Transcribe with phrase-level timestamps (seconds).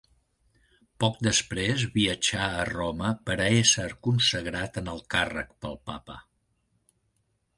[1.03, 6.17] Poc després viatjà a Roma per a esser consagrat en el càrrec pel Papa.